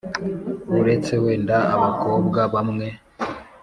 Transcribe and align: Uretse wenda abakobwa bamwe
Uretse 0.79 1.13
wenda 1.23 1.55
abakobwa 1.75 2.39
bamwe 2.53 2.87